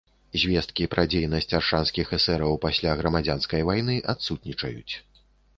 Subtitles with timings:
[0.43, 4.93] Звесткі пра дзейнасць аршанскіх эсэраў пасля грамадзянскай вайны адсутнічаюць.